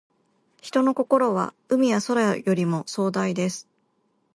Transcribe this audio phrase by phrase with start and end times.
[0.63, 3.69] 人の心は、海や空よりも壮大です。